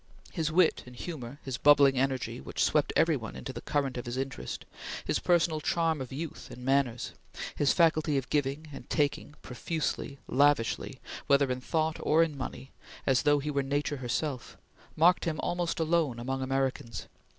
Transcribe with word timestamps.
His 0.31 0.51
wit 0.51 0.81
and 0.87 0.95
humor; 0.95 1.37
his 1.43 1.59
bubbling 1.59 1.95
energy 1.95 2.41
which 2.41 2.63
swept 2.63 2.91
every 2.95 3.15
one 3.15 3.35
into 3.35 3.53
the 3.53 3.61
current 3.61 3.97
of 3.97 4.07
his 4.07 4.17
interest; 4.17 4.65
his 5.05 5.19
personal 5.19 5.61
charm 5.61 6.01
of 6.01 6.11
youth 6.11 6.49
and 6.49 6.65
manners; 6.65 7.11
his 7.55 7.71
faculty 7.71 8.17
of 8.17 8.27
giving 8.31 8.65
and 8.73 8.89
taking, 8.89 9.35
profusely, 9.43 10.17
lavishly, 10.27 10.99
whether 11.27 11.51
in 11.51 11.61
thought 11.61 11.97
or 12.01 12.23
in 12.23 12.35
money 12.35 12.71
as 13.05 13.21
though 13.21 13.37
he 13.37 13.51
were 13.51 13.61
Nature 13.61 13.97
herself, 13.97 14.57
marked 14.95 15.25
him 15.25 15.39
almost 15.43 15.79
alone 15.79 16.17
among 16.17 16.41
Americans. 16.41 17.05